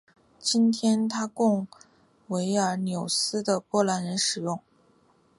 [0.39, 1.67] 今天它供
[2.29, 4.59] 维尔纽斯的波兰人使用。